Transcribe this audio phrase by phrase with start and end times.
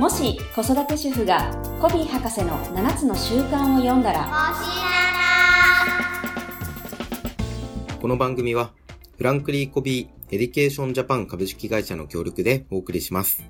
[0.00, 4.54] もし子育て主婦がコヴィー博士の7つの習慣を読んだら
[8.00, 8.72] この番組は
[9.18, 13.44] フランクリン・コヴィー・エデュケーション・ジャパン株式会社の協力でお送りします。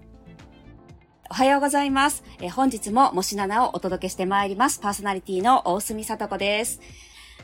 [1.30, 2.25] おはようございます。
[2.40, 4.80] えー本日ももしななをお届けしてまいります。
[4.80, 6.80] パーソナリティの大隅さと子です。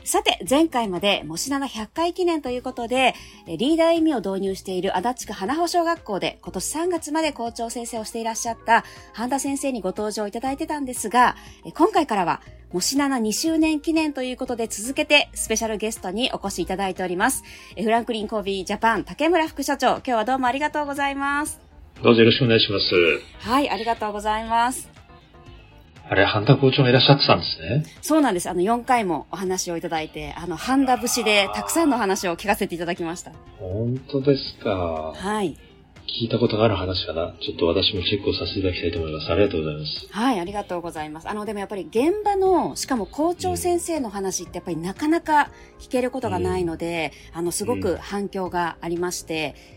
[0.03, 3.13] さて、前回までもしなな100回記念ということで、
[3.45, 17.43] えーリーダー・イン・ミーを導入している足立区花保小学校で今年3月まで校長先生をしていらっしゃった半田先生にご登場いただいてたんですが、えー今回からはもしなな2周年記念ということで続けてスペシャルゲストにお越しいただいております。
[17.75, 21.59] えーフランクリンコービージャパン竹村副社長、今日はどうもありがとうございます。
[22.03, 23.49] どうぞよろしくお願いします。
[23.49, 24.96] はい、ありがとうございます。
[26.09, 27.83] あれ、半田校長がいらっしゃってたんですね。
[28.01, 28.49] そうなんです。
[28.49, 33.31] あの、4回もお話をいただいて、あの、半田節でたくさんのお話を聞かせていただきました。
[33.59, 35.13] 本当ですか。
[35.15, 35.57] はい。
[36.07, 37.35] 聞いたことがある話かな。
[37.41, 39.29] ちょっと私もチェックをさせていただきたいと思います。
[39.29, 40.07] ありがとうございます。
[40.09, 41.29] はい、ありがとうございます。
[41.29, 49.76] あの、でもやっぱり現場の、しかも校長先生の話ってやっぱりなかなか聞けることがないので、あの、すごく反響がありまして、うん。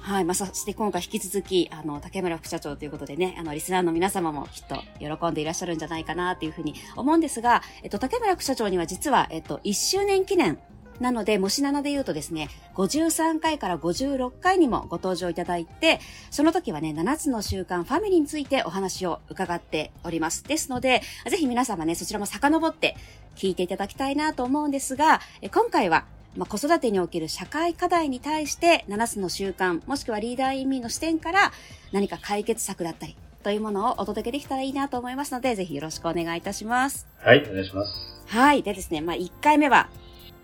[0.00, 0.24] はい。
[0.24, 10.58] まあ、そして今回引き続き、あの、竹村副社長ということでね、あの、リスナーの皆様もきっと喜んでいらっしゃるんじゃないかなっていうふうに思うんですが、えっと、竹村副社長には実は、えっと、1周年記念
[11.00, 20.44] なので、もし7で言うとですね、53回から56回にもご登場いただいて、その時はね、7つの習慣ファミリーについてお話を伺っております。
[20.44, 22.96] ですので、ぜひ皆様ね、そちらも遡って
[23.34, 26.06] 聞いていただきたいなと思うんですが、え今回は、
[26.36, 31.52] まあ、子育てにおける社会課題に対して7つの習慣、もしくはリーダー意味の視点から
[31.92, 37.06] 何か解決策だったりというものをお届けできたらいいなと思いますので、ぜひよろしくお願いいたします。
[37.18, 38.16] はい、お願いします。
[38.26, 38.62] はい。
[38.62, 39.88] でですね、まあ、1回目は、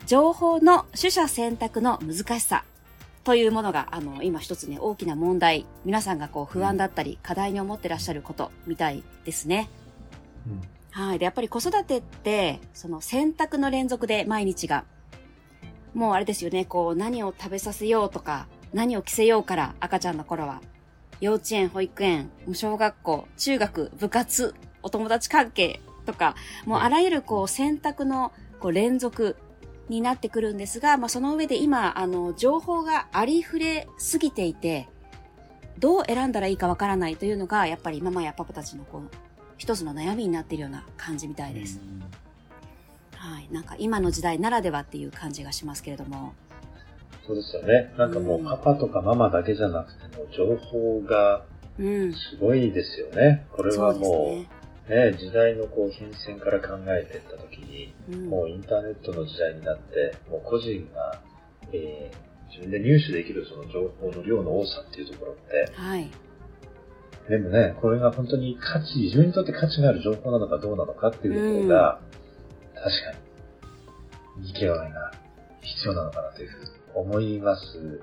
[0.06, 2.64] 情報の取捨選択の難しさ
[3.24, 9.68] というものが、あの、今一つね、大きな問題、皆さんがこう不安だったり、課題に思ってらっしゃることみたいですね。
[10.46, 10.60] うん。
[10.90, 11.18] はい。
[11.18, 14.84] で、やっぱり子育てって、その選択の連続で毎日が、
[15.94, 20.60] もうあれですよね、こう何を食べさせようとか、何を着せようから赤ちゃんの頃は、
[21.20, 29.36] 幼稚園、保育園、小学校、中学、部活、お友達関係とか、もうあらゆるこう選択のこう連続
[29.88, 34.88] になってくるんですが、まあその上で今、あの、情報がありふれすぎていて、
[35.78, 39.10] どう選んだらいいかわからないというのが、やっぱりママやパパたちのこう、
[39.58, 41.80] 一つの悩みになっているような感じみたいです。
[43.22, 43.48] はい。
[43.52, 46.34] なんか今の時代ならではっていう感じがしますけれども。
[47.24, 47.94] そうですよね。
[47.96, 51.44] なんかもうパパとかママだけじゃなくても情報が
[51.78, 52.12] うん。
[52.12, 53.46] すごいですよね。
[53.52, 54.48] これそうですはもね。
[54.88, 58.28] う、ね、時代のこう変遷から考えていったときに、うん。
[58.28, 61.20] もうインターネットの時代になって、もう個人が、
[61.72, 66.10] えー自分で入手できるその情報の量の多さっていうところって、はい。
[67.28, 72.00] でもね、これが本当に価値、自分にとって価値がある情報なのかどうなのかっていうところが、
[72.82, 73.12] 確か
[74.38, 75.12] に、見極めが
[75.60, 78.00] 必要なのかなというふうに思います。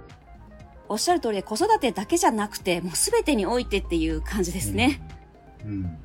[0.88, 5.02] おっしゃる通りで子育てだけじゃなくて、もうすべてにおいてっていう感じですね。
[5.66, 5.98] うん。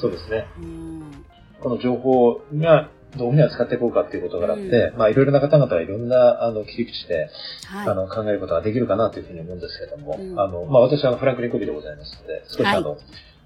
[0.00, 0.46] そうですね。
[0.58, 1.24] うん。
[1.60, 7.28] この情報がどういうふうに扱っていこうかっていうことがあって、まあいろいろな方々はいろんなあの切り口で、
[7.70, 12.96] あはの考えることができるかなというふうに思うんですけれども、うんあの、まあ私はフランクリンコビーでございますので、少しはいあの、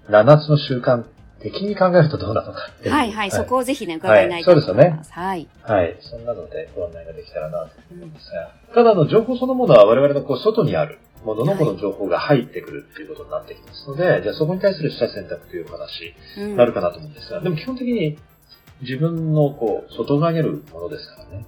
[0.09, 1.03] 7つの習慣
[1.39, 2.87] 的に考えるとどうなのかってい。
[2.87, 2.93] いう。
[2.93, 3.31] はいはい。
[3.31, 5.47] そこをぜひね、伺いないとはいそうですよねはい。
[5.61, 5.97] はい。
[6.01, 18.17] そんなのでご案内ができたらなとうん思うんですが、ただあの情報そのものは我々のこう外にあるもののこの情報が入ってくるっていうことになってきますので、じゃあそこに対する下選択というお話うんになるかなと思うんですが、でも基本的に
[18.81, 21.45] 自分のこう外側にあるものですからね。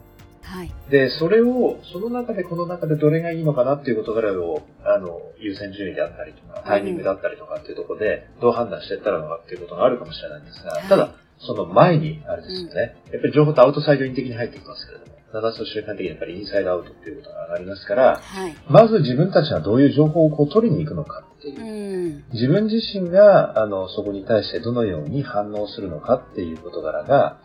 [0.49, 0.71] はい。
[0.89, 18.55] で、それを、その中でこの中でどれがいいのかなっていうことからを、あの、優先順位であったりとか、タイミングだったりとかっていうところで、どう判断していったらいいのかっていうことがあるかもしれないんですが、はいただ、その前に、あれですよね、やっぱり情報とアウトサイドイン的に入ってきますけれども、7つの習慣的にやっぱりインサイドアウトっていうことが上がりますから、はい。
[18.67, 22.23] まず自分たちはどういう情報をこう取りに行くのかっていうう、ん。
[22.33, 27.39] 自分自身が、あの、そこに対してどのように反応するのかっていう事柄が、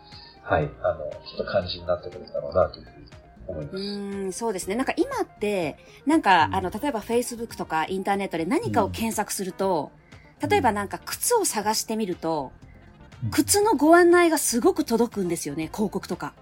[0.45, 3.05] はい、あの、ちょっと肝心になってくるんだろうなというふうに
[3.47, 3.77] 思います。
[3.77, 4.75] うん、そうですね。
[4.75, 9.91] なんか今って、なんか、うんあの、例えば Facebook とかインターネットで何かを検索すると、
[10.47, 12.65] 例えばなんか靴を探してみると、うん
[13.31, 16.33] 靴のご案内がすごく届くんですよね、広告とか。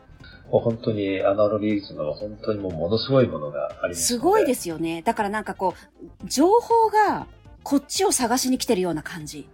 [0.51, 5.01] もう本当にアナログ技術の本当にもうものすごいものがありますすごいですすよね。
[5.01, 7.27] だからなんかこう、情報が
[7.63, 9.47] こっちを探しに来てるような感じ。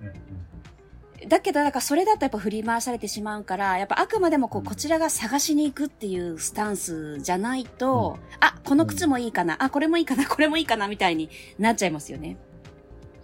[0.00, 0.14] うんうん
[1.26, 12.36] だけど、なんかそれだとやっぱ振り回されてしまうから、やっぱあくまでもこう、うんこちらが探しに行くっていうスタンスじゃないと、あ、この靴もいいかな、あ、これもいいかな、 これもいいかな、みたいになっちゃいますよね。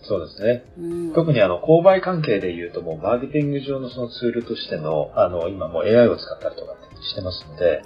[0.02, 0.64] そうですね。
[0.79, 1.12] うん。
[1.12, 7.81] 特にあの、購買関係で言うともう、マーケティング上のそのツールとしての、あの、今もう AI を使ったりとかしてますので、は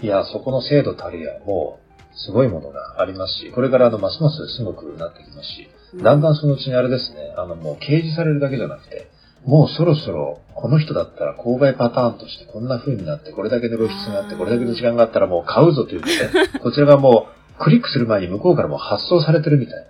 [0.00, 0.06] い。
[0.06, 5.68] いや、そこの精度たるや、もう、すごいものがありますし、これからあの、ますますすごくなってきますし、
[6.02, 9.11] だんだんそのうちにあれですね、あの、もう掲示されるだけじゃなくて、
[9.44, 17.28] もうそろそろ、この人だったら購買パターンとしてこんな風になって、これだけの露出があって、これだけの時間があったらもう買うぞということで、 こちらがも
[17.58, 19.88] う、クリックする前に向こうからもう発送されてるみたいなね。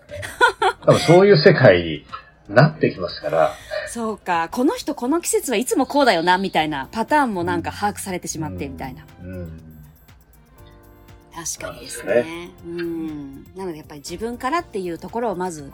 [0.85, 2.05] 多分そういう世界に
[2.49, 3.53] なってきますから、
[3.89, 4.49] そうか。
[4.51, 9.05] この人この季節はいつもこうだよな、みたいなパターンもなんか把握されてしまって、みたいな。
[9.23, 9.61] うん。
[11.35, 12.51] 確かにですそうでね。
[12.67, 13.45] うん。
[13.55, 15.71] なのでやっぱり自分からっていうところをまず、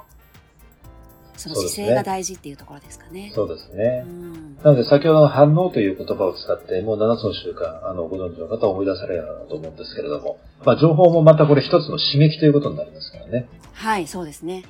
[1.38, 3.32] その姿勢が大事っていうところですかね。
[3.34, 4.10] そうですねう。
[4.10, 4.56] ん。
[4.56, 13.48] なので、先ほどの反応という言葉を使って、もう7つの習慣、あの、ご存知の方は思い出されると思うんですけれども、まあ、情報もまたこれ一つの刺激ということになりますからね。
[13.72, 14.64] はい、そうですね。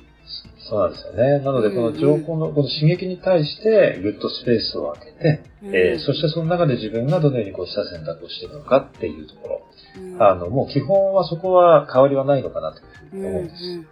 [0.69, 1.39] そうなんですよね。
[1.39, 9.61] なので、この情報の、この刺激に対して、ぐっとスペースを空けて、うんえーそしてその中で自分がどのようにこうした選択をしていくのかっていうところ。
[9.97, 13.63] うんあの、もう基本はそこは変わりはないのかなというふうに思うんです。
[13.63, 13.85] うん。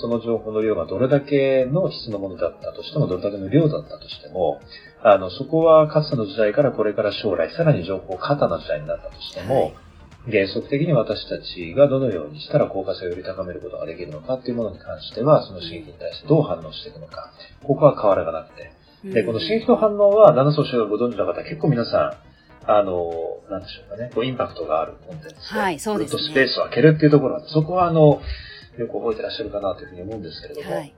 [0.00, 4.60] その情報の量がどれだけの質のものだったとしても、どれだけの量だったとしても、
[5.02, 9.72] あの、そこはかつての時代からこれから将来、さらに情報過多な時代になったとしても、
[10.30, 17.32] 原則的に私たちがどのようにしたら効果性をより高めることができるのかっていうものに関しては、その刺激に対してどう反応していくのか、
[17.62, 18.72] ここは変わらがなくて。
[19.04, 22.18] で、この刺激と反応は、七層集をご存知の方、結構皆さ
[22.66, 23.12] ん、あの、
[23.48, 26.18] なんでしょうかね、こうインパクトがあるコンテンツで、はいそうですね。
[26.18, 28.20] とスペースを空けるっていうところなんで、そこはあの、
[28.78, 30.94] よく覚えてらっしゃるかなというふうに思うんですけれども、はい。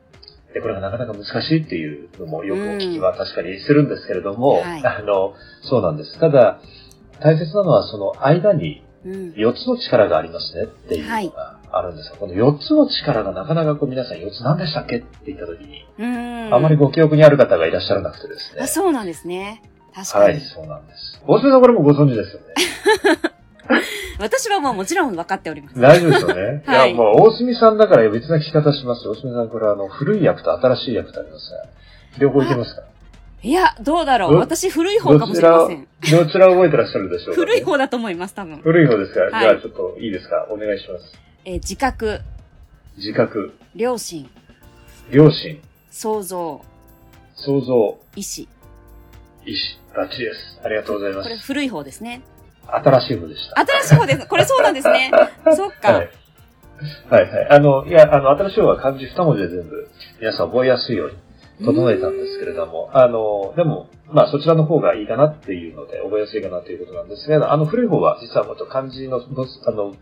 [0.55, 6.19] で、これがなかなか難しいっていうのもよくお聞きは確かにするんですけれども、はいあの、そうなんです。
[6.19, 6.61] ただ、
[7.21, 9.13] 大切なのはその間にうん。
[9.37, 16.55] 4つの力がありますねっていうのがあるんですが、この4つの力がなかなかこう皆さん4つ何でしたっけって言った時に、うん。
[16.55, 18.63] あまりご記憶にある方がいらっしゃらなくてですね。
[18.63, 19.63] あ、そうなんですね。
[19.95, 20.25] 確かに。
[20.25, 21.23] はい、そうなんです。
[21.27, 22.55] 大島さんこれもご存知ですよね。
[24.19, 25.81] 私はもうもちろん分かっております。
[25.81, 26.63] 大丈夫ですよね。
[26.67, 29.13] はいいや、もう大隅さんだから別な聞き方しますよ。
[29.13, 31.65] 大隅さんこれあの、古い役と新しい役とありますが、
[32.19, 32.83] 両方いけますか？
[33.41, 34.33] いや、どうだろう。
[34.33, 35.87] ど私古い方かもしれません。
[36.11, 38.59] どちら、覚えてらっしゃるでしょうか、古い方だと思います、多分。
[38.59, 40.49] 古い方ですか、はいじゃあちょっといいですか？
[40.51, 41.05] お願いします。
[41.45, 42.21] えー自覚、
[42.97, 44.29] 自覚、良心、
[45.13, 45.61] 良心、
[45.93, 46.61] 想像、
[47.37, 48.49] 想像、意志。
[49.47, 50.61] 意志、バッチリです。
[50.65, 51.29] ありがとうございます。
[51.29, 52.23] これ古い方ですね。
[52.71, 53.61] 新しい方でした。
[53.61, 54.27] 新しい方です。
[54.27, 55.11] これそうなんですね。
[55.57, 55.93] そっか。
[55.93, 56.11] はい。
[57.11, 57.49] はいはい。
[57.51, 59.89] あの、いや、あの、新しい方は漢字二文字で全部、
[60.21, 61.11] 皆さん覚えやすいよう
[61.61, 69.95] に整えたんですけれども、あの、でも、まあそちらの方がいいかなっていうので、覚えやすいかなということなんですが、あの古い方は実はもっと漢字の、あの、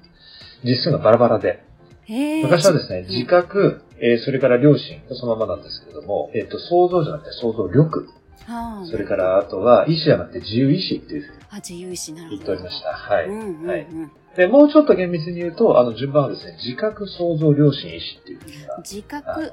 [0.65, 1.63] 実数がバラバラで、
[2.43, 8.16] 昔はですね、うん自覚、えーそれから良心、そのままなんですけれども、えっ、と、想像じゃなくて想像力、はあ
[8.91, 12.37] それからあとは意志じゃなくて自由意志っていうふうにあ、自由意志なるほど。
[12.37, 12.89] 言っておりました。
[12.93, 13.27] はい。
[13.27, 13.69] うんうんうん。
[13.69, 13.87] はい
[14.37, 19.53] で、もうちょっと厳密に言うと、あの、順番はですね、自覚、想像、良心、意志っていうふうにな自覚、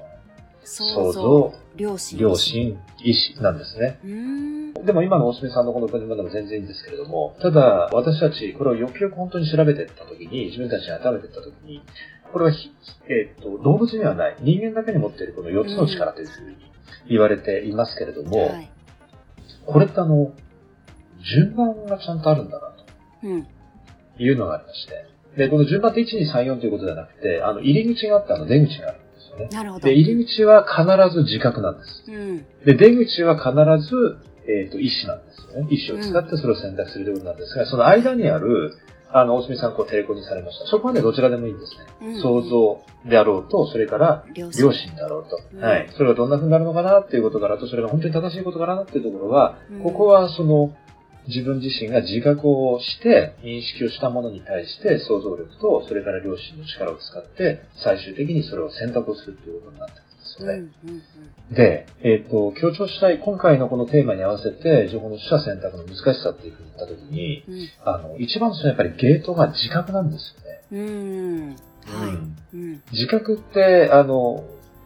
[0.65, 2.19] 想想像像、、良心。
[2.19, 2.35] 良。
[2.35, 3.99] 心、意志なんですね。
[4.03, 4.73] うーん。
[4.85, 11.81] でも今の大隅さんのこの分でも全然いいんですけれども、ただ私たちこれをよくよく本当に調べていったときに、自分たちが食べていったときに、
[12.33, 12.69] これはひ、
[13.07, 16.57] えっと動物にはない人間だけに持っているこの4つの力というふうに
[17.09, 18.72] 言われていますけれども、はい。
[19.65, 20.31] これってあの、
[21.23, 22.73] 順番がちゃんとあるんだな
[23.23, 23.43] うん。
[23.43, 23.49] と
[24.23, 25.05] いうのがありまして、
[25.37, 29.47] で、この順番って1、2、3、4ということではなくて、あの、入り口があってあの、出口があるんですよね。
[29.51, 29.87] なるほど。
[29.87, 32.03] で、入り口は必ず自覚なんです。
[32.07, 32.37] うん。
[32.65, 35.67] で、出口は必ず、えっ、と、意思なんですよね。
[35.71, 38.73] 意思を使ってそれを選択するということなんですが、その間にある、
[39.13, 40.65] あの、大隅さん、こう、テレコにされました。
[40.65, 41.85] そこまでどちらでもいいんですね。
[42.01, 45.39] うん想像であろうと、それから、良良心であろうと。
[45.53, 45.89] うんはい。
[45.91, 50.73] それがどんな風になるのかなっていうことから、あとそれが本当に正しいことかなっていうところは、うんここはその、
[51.27, 61.05] 自分自身が自覚をして、認識をしたものに対して、想像力と、それから良心の力を使って、最終的にそれを選択をするということになってるんですうんようんね。
[61.51, 67.69] で、えっ、と、強調したい、今回のこのテーマに合わせて、情報の取捨選択の難しさっていうふうに言ったときに、うん。
[67.85, 70.61] あの、一番そのやっぱりゲートが自覚なんですよね。
[70.71, 71.55] うん。
[72.53, 72.81] うん。
[72.91, 74.43] 自覚って、あの、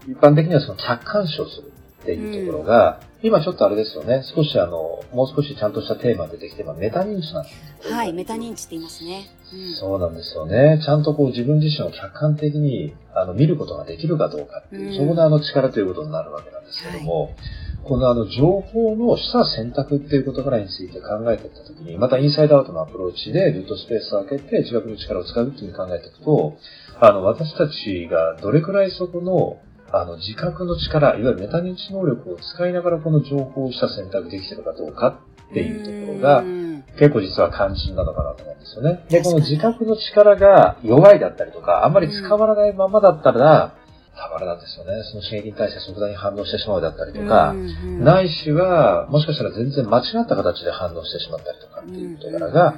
[0.08, 7.50] 一般的にはその客観視をするっていうところが、今ちょっとあれですよね、少しあの、もう少しちゃんとしたテーマが出てきて、まあメタ認知なんで
[7.82, 8.14] すはい。
[8.14, 9.30] メタ認知って言いますね。
[9.52, 9.76] うん。
[9.76, 10.80] そうなんですよね。
[10.84, 17.36] ちゃんとこう自分自身を客観的にあの見ることができるかどうかっていう、うんそこであの力ということになるわけなんですけども、
[17.84, 26.58] このあの情報の取捨選択っていうことからについて考えていったときに、またインサイドアウトのアプローチでずっとスペースを空けて自覚の力を使うっていうふうに考えていくと、
[27.00, 29.60] あの私たちがどれくらいそこの
[29.92, 36.68] あの、自覚の力、いわゆるメタ認知能力を使いながらこの情報をした選択できてるかどうかっていうところがう、ん
[36.98, 39.06] 結構実は肝心なのかなと思うんですよね。
[39.10, 43.76] で、この自覚の力が弱いだったりとか、あんまり使わないままだったら、
[44.18, 45.04] たまらなんですよね。
[45.04, 52.76] その刺激に対して即座に反応してしまうだったりとか、うんないしは、もしかしたら全然間違った形で反応してしまったりとかっていう事柄が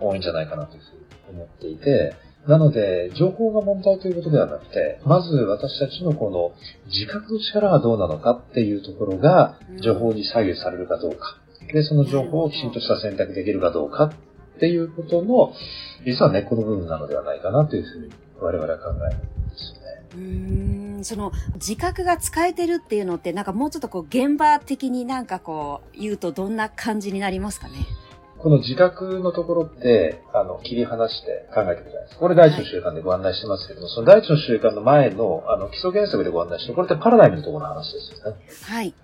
[0.00, 2.14] 多いんじゃないかなというふうに思っていて、
[2.46, 6.52] なので、情報が問題ということではなくて、まず私たちのこの
[6.86, 11.38] 自覚の力がどうなのかっていうところがう、ん情報に左右されるかどうか。
[11.72, 14.12] で、その情報をきちんとした選択できるかどうかっ
[14.58, 15.52] ていうことの、
[16.04, 20.02] 実は根っこの部分なのではないかなというふうに我々は考えるんですよね。
[20.14, 27.74] うーんその自覚が使えてるっていうのってなんかもうちょっとこう現場的になんかこう言うとどんな感じになりますかね？
[28.42, 32.20] この自覚のところって、あの、切り離して考えていくじゃないですか。
[32.20, 38.36] これ第一の習慣でご案内してますけども、その第一の習慣の前の、あの、基礎原則でご案内してる、これってパラダイムのところの話ですよね。
[38.64, 38.94] はい。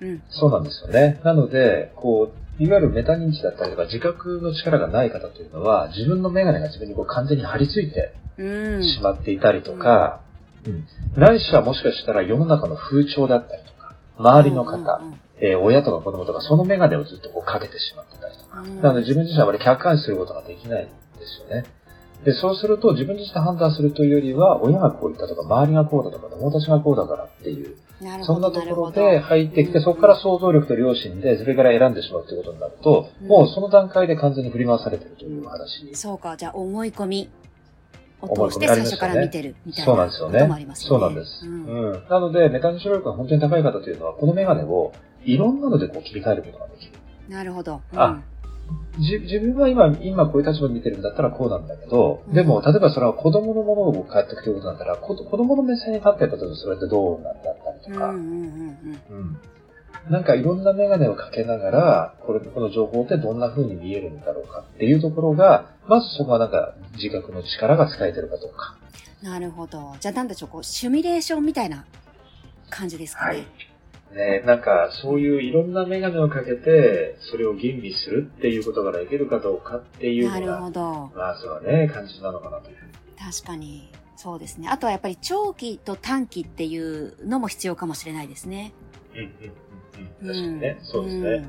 [0.00, 0.22] うん。
[0.30, 1.20] そうなんですよね。
[1.24, 8.82] なので、こう、いわゆるメタ認知だったりとか自覚の力がない方というのは、自分のメガネが自分にこう完全に張り付いてうん。
[8.84, 10.20] しまっていたりとか、
[10.64, 10.86] うん。
[11.20, 20.92] ないしはもしかしたら世の中の風潮だったりとか、周りの方、うんうんえー親とか子供とかそのメガネをずっとこうかけてしまってたりとか、うんなので自分自身はあまり客観視することができないんで
[21.26, 21.64] すよね。
[22.24, 28.34] で、そうすると自分自身で判断するというよりは、親がこう言ったとか、周りがこうだとか、友達がこうだからっていう、なるほど。
[28.34, 35.94] そんなところで入ってきて、そこから想像力と良心で、それから選んでしまうということになると、うんもうその段階で完全に振り回されてるという話。
[35.94, 37.28] そうか、じゃあ思い込み
[38.22, 40.88] を思い込み通して最初から見てるみたいなそうなんですよねこともありますよね。
[40.88, 41.46] そうなんです。
[41.46, 42.04] ううんん。
[42.08, 44.92] なので、メタ認知能力が本当に高い方というのは、このメガネを
[45.24, 46.92] いろんなのでこう切り替えることができる。
[47.28, 47.80] なるほど。
[47.92, 48.22] うんあ
[48.98, 59.38] じ自分は今、今こういう立場で見てるんだったらこうなんだけど、うんでも、例えばそれは子供のものを変えていくということだったら、こ子供の目線に立ってたとそれってどうなんだったりとか、うんうんうんうん
[60.10, 68.76] なんかいろんなメガネをかけながら、これ、この情報ってどんな風に見えるんだろうかっていうところが、まずそこはなんか自覚の力が使えてるかどうか。
[69.22, 69.28] うん。
[69.30, 69.94] なるほど。
[70.00, 71.86] じゃあなんでしょう、こう、シミュレーションみたいな
[72.68, 73.46] 感じですかね。
[74.14, 81.12] ね、なんかそういういろんなメガネをかけて、それを吟味するっていうことができるかどうかっていうなるのが、ほど。
[81.16, 82.76] まずはね、感じなのかなという。
[83.18, 83.90] 確かに。
[84.16, 84.68] そうですね。
[84.68, 88.72] あとはやっぱり長期と短期っていうのも必要かもしれないですね。
[89.14, 89.26] うんうん
[90.22, 90.34] うんうん。
[90.34, 91.48] 確かにね、そうですんね。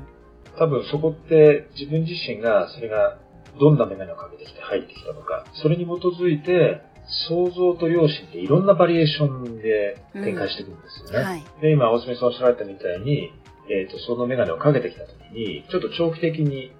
[0.58, 3.18] 多分そこって自分自身がそれが
[3.60, 11.24] どんなメガネをかけてきて入ってきたのか、それに基づいて想像と良心っていろんなバリエーションで展開していくんですよね。
[11.24, 11.44] はい。
[11.60, 13.32] で、今、大隅さんおっしゃられたみたいに、
[13.70, 16.72] えっ、と、そのメガネをかけてきたときに、ちょっと長期的に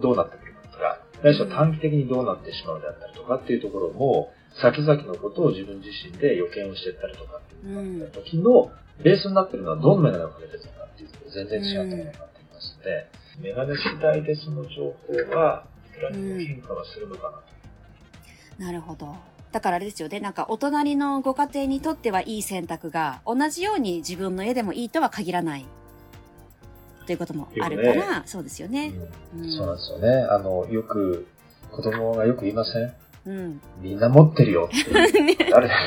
[0.00, 8.70] どうなってくるかとか、ないしは短期的にどうなってしまうであったりとかっていうところも、先々のことを自分自身で予見をしていったりとかっていう時の
[9.02, 18.62] ベースになってるのはどのメガネをかけてるのかっていうと全然違うところになっていますので、メガネ次第でその情報は、いくらにも変化はするのかなと。
[18.62, 19.33] なるほど。
[19.54, 20.18] だからあれですよね。
[20.18, 25.66] なんかお隣のご家庭にとってはいい選択が同じように自分の家でもいいとは限らない。
[27.06, 28.92] ということもあるから、そうですよね。
[29.32, 30.08] うんそうなんですよね。
[30.28, 31.28] あの、よく、
[31.70, 32.92] 子供がよく言いません？
[33.26, 33.60] うん。
[33.80, 34.76] みんな持ってるよって。
[35.54, 35.70] あれ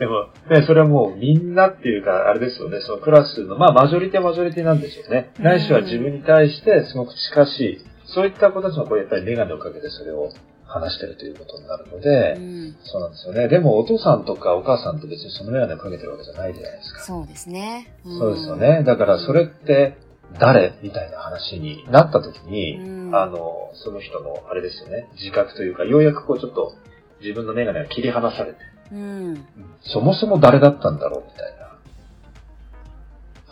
[0.00, 5.30] でも、ね、それはもうみんなっていうか、あれですよね、そのクラスの、まあマジョリティはマジョリティなんですよね。
[5.38, 10.32] うんないしは自分に対してすごく近しい、そういった子たちのこうやっぱりメガネをかけてそれを
[10.80, 12.76] 話してるということになるので、うん。
[12.84, 13.48] そうなんですよね。
[13.48, 17.00] でもお父さんとかお母さんって別にそのメガネをかけてるわけじゃないじゃないですか。
[17.00, 17.92] そうですね。
[18.04, 18.84] んそうですよね。
[18.84, 19.98] だからそれって
[20.38, 26.74] 誰みたいな話になった時に、うんあの、その人のあれですよね、自覚というか、ようやくこうちょっと
[27.20, 28.58] 自分のメガネが切り離されて、
[28.92, 29.44] うん。
[29.80, 31.65] そもそも誰だったんだろうみたいな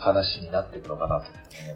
[0.05, 1.25] 話になっていくのかなと。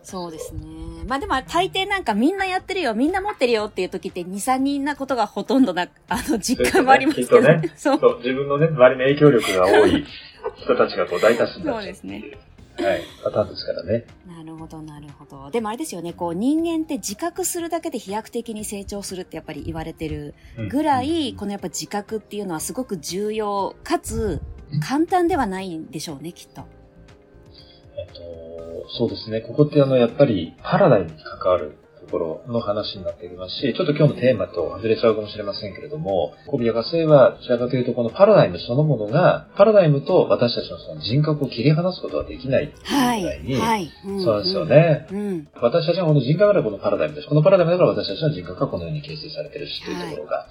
[0.04, 0.62] そうですね。
[1.08, 8.18] まあでも大抵なんかみんなやってるよ、みんな持ってるよっていう時って2、3人なことがほとんどな、あの、実感もありますけどねそう。
[8.18, 10.06] 自分のね、周りの影響力が多い
[10.58, 14.06] 人たちがこう大多数になっそうですいう、はい、パターンですからね。
[14.28, 15.50] なるほど、なるほど。
[15.52, 20.36] でもあれですよね、こう人間って自覚するだけで飛躍的に成長するってやっぱり言われてる
[20.70, 24.42] ぐらい、このやっぱ自覚っていうのはすごく重要、かつ
[24.88, 26.64] 簡単ではないんでしょうね、きっと。
[28.08, 29.41] えっと、そうですね。
[29.41, 43.24] ここってあの、やっぱりパラダイムに関わるところの話になってきますし、ちょっと今日のテーマと外れちゃうかもしれませんけれども、コビアガセはどちらかというとこのパラダイムそのものが、パラダイムと私たちのその人格を切り離すことはできないっていうぐはい。
[43.24, 43.84] らいに、はい。
[43.86, 44.65] んそうですよ。
[44.65, 45.08] ね。
[45.12, 45.18] うん。
[45.18, 47.27] うん私たちはこの人格がこのパラダイムです。
[47.27, 50.48] このパラダイムだから私たちの人格がこのように形成されてるしというところが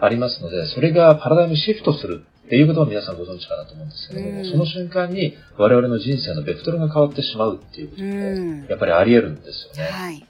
[0.00, 8.66] ありますので、それがパラダイムシフトするってっていうことは皆さんご存知かなと思うんですけれども、うんその瞬間に我々の人生のベクトルが変わってしまうっていうことうも、ん。
[8.68, 9.90] やっぱりあり得るんですよね。
[9.90, 10.14] はい。
[10.14, 10.22] うん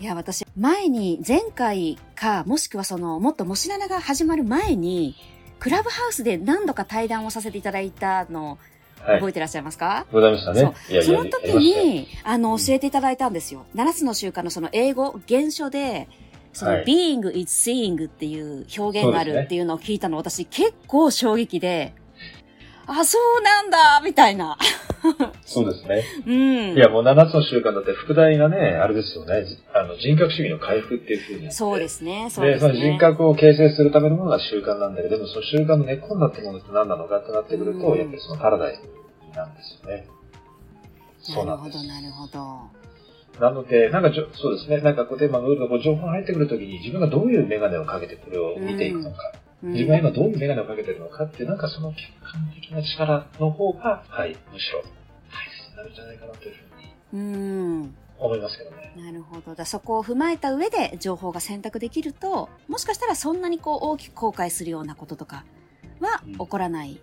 [0.00, 5.16] いや、私、前に、前回か、もしくはその、もっともしななが始まる前に、
[5.58, 8.58] クラブハウスで何度か対談をさせていただいたの、
[9.00, 9.16] はい。
[9.16, 10.60] 覚えてらっしゃいますか、ございましたね。
[10.60, 13.66] いやいやその時に、あの、教えていただいたんですよ。
[13.74, 16.06] 7つの習慣のその英語、原書で、
[16.52, 21.94] その、はい being is seeing っていう表現があるっていうのを聞いたの、私結構衝撃で、
[22.88, 24.56] あ、そうなんだみたいな。
[25.44, 26.04] そうですね。
[26.26, 26.74] うん。
[26.74, 29.44] いや、もう7つの習慣だって、副題がね、あれですよね。
[29.74, 31.52] あの、人格主義の回復っていうふうに。
[31.52, 32.72] そうですね、そうで、ですね。
[32.72, 40.06] その人格を形成するためのものが習慣なんだけど、でもその習慣の根っこになってるものって何なのかってなってくると、うんやっぱりそのパラダイムなんですよね。
[41.28, 41.82] なるほど。
[41.82, 42.77] なるほど。
[43.40, 56.54] なので、なんかじょ、そうですね、なんかこうテーマのこう情報が入ってくるときに自分がどういうメガネをかけてこれを見ていくのか、うん自分が今どういうメガネをかけてるのかってなんかその客観的な力の方が、はい、むしろ大切になるんじゃないかなという
[57.10, 57.36] ふうにう
[57.82, 57.94] ん。
[58.18, 58.94] 思いますけどね。
[58.96, 59.56] なるほど。
[59.56, 65.44] だそこを踏まえた上で情報が選択できると、もしかしたらそんなにこう大きく後悔するようなこととか
[66.00, 67.00] はうん起こらない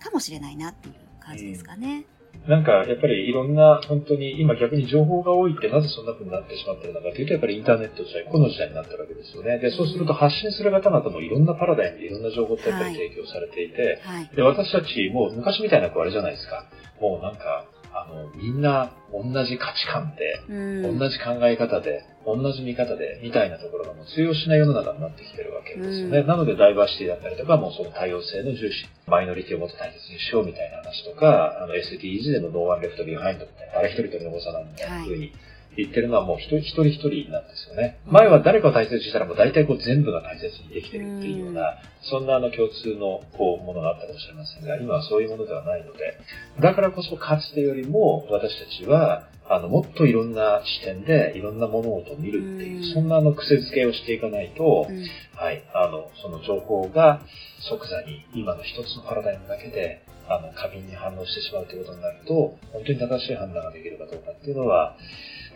[0.00, 2.04] かもしれないなっていう感じですかね。
[2.48, 9.58] なんか、やっぱりいろんな、本当に今逆に情報が多いってなぜそんな風になってしまってるのかというと、やっぱりインターネット時代、この時代になってるわけですよね。
[9.58, 14.30] で、そうすると発信する方々もいろんなパラダイムでいろんな情報ってやっぱり提供されていて、はい。
[14.34, 16.64] で、私たちも昔みたいな子あれじゃないですか。
[17.00, 20.98] もうなんか、あの、みんな同じ価値観で、うん。
[20.98, 25.47] 同じ考え方で、同じ見方で、みたいなところがもう通用しない世の中になってきてる
[25.82, 26.18] ですよね。
[26.18, 35.32] うんなので、ダイバーシティだったりとか、もうその多様性の重視、マイノリティをもっと大切にしようみたいな話とか、あの SDGs での No One Left Behind みたいな、誰一人取り残さないみたいな風に
[35.76, 37.98] 言ってるのはもう一人一人一人なんですよね。
[38.06, 46.18] うん前は誰かを大切にしたらもう大体こう全部が大切にできてるっていうような、そんなあの共通のこうものがあったかもしれませんが、今はそういうものではないので、
[46.60, 55.04] だからこそかつてよりも私たちは、あの、もっといろんな視点でいろんな物事を見るっていう、うんそんなあの癖づけをしていかないと、うん
[55.36, 57.20] はい、あの、その情報が
[57.68, 64.96] 即座に今の一つのパラダイムだけで、あの、過敏に反応してしまうということになると、本当に正しい判断ができるかどうかっていうのは、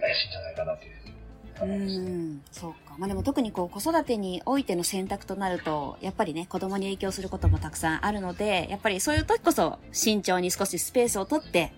[0.00, 2.00] 怪しいんじゃないかなというふうにう。
[2.00, 2.42] ん。
[2.50, 2.96] そうか。
[2.98, 11.72] まあでも特にこう子育てにおいての選択となると、やっぱりね、子供に影響することもたくさんあるので、やっぱりそういう時こそ慎重に少しスペースをとって、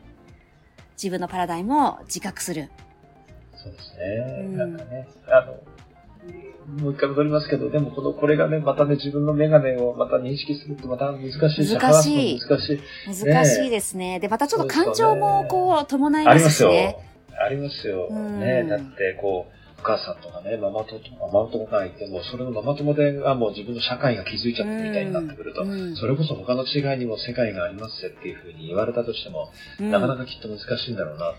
[0.95, 2.71] 自分のパラダイムを自覚する。
[3.57, 4.43] そうですね。
[4.45, 5.57] うんなんかね、あの、
[6.83, 12.81] もう一回戻りますけど、でもこの、これがね、またね、自分のメガネをまた認識するとまた難しいし、難しい難しい。
[13.25, 14.19] 難しいですね。
[14.21, 16.71] で、またちょっと感情もこう伴いまありますすよ。
[17.39, 18.09] ありますよ。
[18.11, 19.54] うんねだって、こう、お
[19.85, 31.37] 母さんとかね、ママ友とか、ママ友がいても、それのママ友で、あ、もう自分の社会が築いちゃったみたいになってくると、うんそれこそ他の違いにも世界がありますぜっていうふうに言われたとしても、うんなかなかきっと難しいんだろうなと。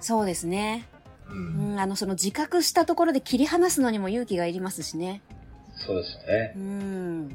[0.00, 0.88] そうですね。
[1.30, 5.22] う、うんん、あの、その自覚したところで切り離すのにも勇気がいりますしね。
[5.86, 6.58] そうですねう。
[6.58, 7.28] ん。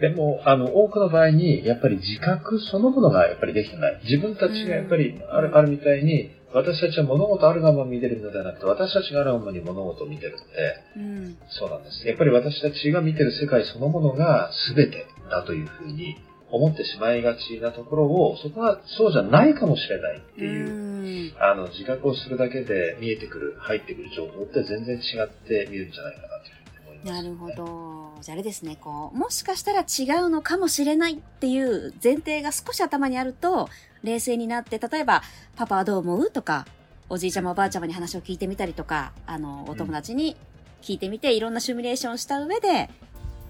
[0.00, 4.00] でも、あの、多くの場合に、やっぱり自覚そのものがやっぱりできてない。
[4.04, 11.36] 自分たちがやっぱりある、あるみたいに、私たちは物事あるがまま見てるのではなくて、私たちがあるがままに物事を見てるので、うん。
[11.48, 12.06] そうなんです。
[12.06, 16.16] やっぱり私たちが見てる世界そのものが全てだというふうに
[16.50, 21.32] 思ってしまいがちなところを、そこはそうじゃないかもしれないっていう、ん。
[21.38, 27.50] あの、自覚をするだけで見えてくる、入ってくる情報って全然違って見えるんじゃないかなというふうに思います、なるほ。
[27.52, 28.01] ど。
[28.22, 33.68] じゃああれですね、こう、もしかしたら違うのかもしれないっていう前提が少し頭にあると、
[34.02, 35.22] 冷静になって、例えば、
[35.56, 36.66] パパはどう思うとか、
[37.08, 40.36] おじいちゃまおばあちゃまに話を聞いてみたりとか、あの、お友達に
[40.80, 42.90] 聞いてみて、いろんなシミュレーションをした上で、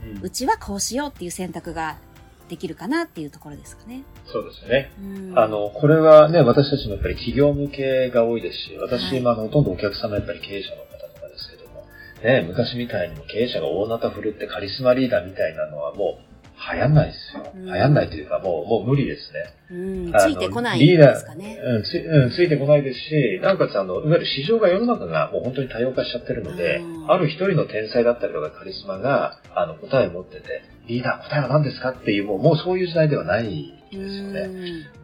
[0.05, 1.97] うんうちはこうしようっていう選択が
[2.49, 4.03] できるかなっていうところですかね。
[4.27, 4.93] そうですね。
[5.01, 10.92] うんあ、の、これはね、私たちもやっぱり企業向けが多いですし、私、はい今、あのほとんどお客様やっぱり経営者の
[12.23, 16.33] ね、昔みたいにも経営者が大なた振るってカリスマリーダーみたいなのはもう
[16.75, 17.53] 流行んないですよ。
[17.55, 19.55] うん流行んないというか、もう、もう無理ですね。
[19.71, 19.75] う
[20.11, 21.59] ん、ついてこないリーダーですかね。
[21.61, 34.49] うんつうん、ついてこないですし、なおかつあの、いわゆる市場が世の中がもう本当に多様化しちゃってるのでう、んある一人の天才だったりとかカリスマが、あの、答えを持ってて、リーダー答えは何ですかっていう、もう、もうそういう時代ではないですよね。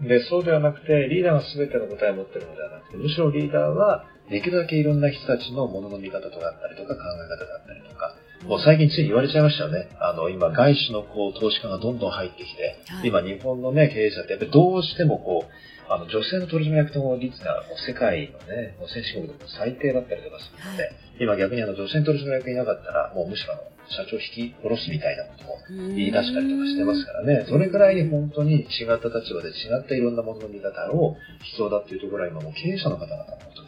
[0.03, 8.15] で、そうではなくて、リーダーが全ての答えを持ってるのではなくて、むしろリーダーは、できるだけいろんな人たちのものの見方とかだったりとか考え方だったりとか、
[8.47, 9.89] もう最近ついに言われちゃいましたよね。
[10.01, 25.57] あの、今、外資のこう、投資家がどんどん入ってきて、はい今、日本のね、経営者って、やっぱりどうしてもこう、あの、女性の取締役の率が、もう世界のね、もう先進国でも最低だったりとかするので、今逆にあの、女性の取締役いなかったら、もうむしろあの、社長引き下ろすみたいなことを
[25.97, 27.47] 言い出したりとかしてますからね。
[27.49, 33.68] それぐらいに本当に違った立場で違ったいろんなものの見方を必要だっていうところは今もう経営者の方々が求め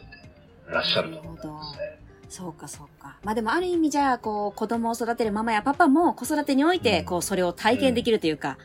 [0.71, 2.01] らっしゃると思すね。
[2.29, 3.17] そうか、そうか。
[3.23, 8.57] まあでもある意味じゃあ、こう、子供を育てるママやパパも子育てにおいて、こう、それを体験できるというか、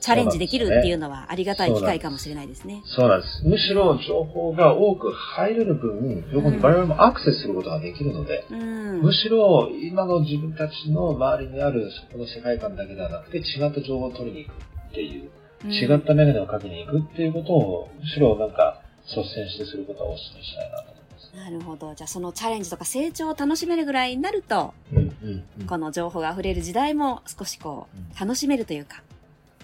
[0.00, 2.82] チャレンジできるっていうのはありがたい機会かもしれないですね。
[2.84, 3.42] そうなんです。
[3.44, 15.30] むしろ情報が多く入れる分、情報に我々もアクセスすることができるので、うん、むしろ今の自分たちの周りにあるそこの世界観だけではなくて違った情報を取りに行くっていう、
[15.64, 20.97] うん、違ったメガネをかけに行くっていうことを、むしろなんか率先してすることはお勧めしたいなと。
[21.36, 21.94] なるほど。
[21.94, 27.86] じゃあそのチャレンジとか成長を楽しめるぐらいになると、うんうんうん、この情報が溢れる時代も少しこ
[28.16, 29.02] う、楽しめるというか、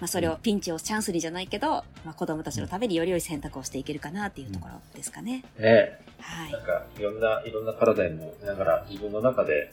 [0.00, 1.68] まあ、それをピンチをチャンスにじゃないけど、
[2.04, 5.44] まあ、子供たちのためにより良い選択をしていけるかなっていうところですかね。
[5.58, 6.52] ねはい。
[6.52, 9.72] なんか、いろんな、いろんなパラダイムを見ながら、自分の中で、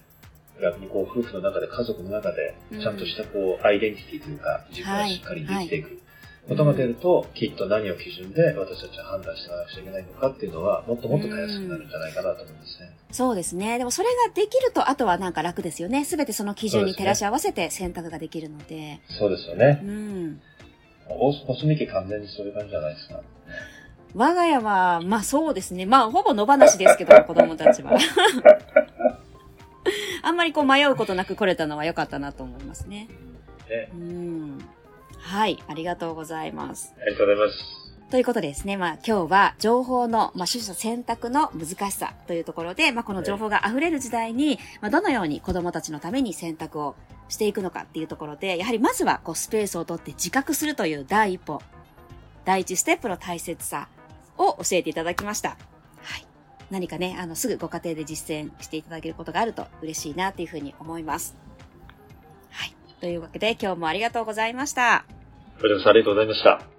[0.62, 5.86] 逆にこう、夫婦の中で、家族の中で、ちゃんとしたこう、アイデンティティというか、自分がしっかりできていく。
[5.86, 6.02] はいはい
[6.52, 12.92] ことが出ると、きっと何を基準で私たちは判断していかなくちゃいけないのかっていうのは、もっともっとたやすくなるんじゃないかなと思うんですね。
[13.12, 13.78] そうですね。
[13.78, 16.04] でもそれができると、あとはなんか楽ですよね。
[16.04, 19.00] すべてその基準に照らし合わせて選択ができるので。
[19.18, 19.80] そうですよね。
[19.82, 20.42] うん。
[21.08, 23.22] 大コスミ家完全にそういう感じじゃないですか。
[24.14, 25.86] 我が家は、まあそうですね。
[25.86, 27.98] まあほぼ野放しですけど、 子供たちは。
[30.22, 33.08] あんまりこう迷うことなく来れたのは良かったなと思いますね。
[33.70, 34.60] ねうん。
[35.32, 36.94] はい、ありがとうございます。
[36.98, 38.10] ありがとうございます。
[38.10, 46.98] ということでですね、まあ今日は情報の、まあ、取捨選択の難しさというところで、まあこの情報が溢れる時代に、まあどのように子供たちのために選択を
[47.30, 51.62] していくのかっていうところで、やはりまずはこうスペースをとって自覚するという第一歩、
[52.44, 53.88] 第一ステップの大切さ
[54.38, 55.52] を教えていただきました。
[55.52, 55.56] は
[56.18, 56.28] い。
[56.70, 61.38] 何かね、あの、すぐご家庭で実践していただけることがあると嬉しいなというふうに思います。
[62.50, 62.76] はい。
[63.00, 65.06] というわけで今日もありがとうございました。
[65.64, 66.71] ありがとうございました。